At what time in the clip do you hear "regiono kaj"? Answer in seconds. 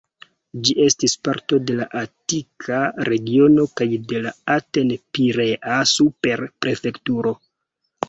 3.11-3.89